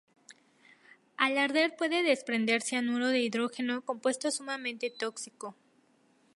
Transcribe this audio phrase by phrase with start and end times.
[1.15, 5.55] Al arder puede desprender cianuro de hidrógeno, compuesto sumamente tóxico.